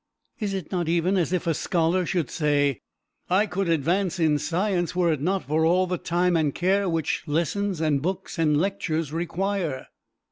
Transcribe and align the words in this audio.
Is 0.39 0.55
it 0.55 0.71
not 0.71 0.89
even 0.89 1.15
as 1.15 1.31
if 1.31 1.45
a 1.45 1.53
scholar 1.53 2.07
should 2.07 2.31
say, 2.31 2.81
I 3.29 3.45
could 3.45 3.69
advance 3.69 4.19
in 4.19 4.39
science 4.39 4.95
were 4.95 5.13
it 5.13 5.21
not 5.21 5.43
for 5.43 5.63
all 5.63 5.85
the 5.85 5.99
time 5.99 6.35
and 6.35 6.55
care 6.55 6.89
which 6.89 7.21
lessons, 7.27 7.79
and 7.81 8.01
books, 8.01 8.39
and 8.39 8.57
lectures 8.59 9.13
require? 9.13 9.89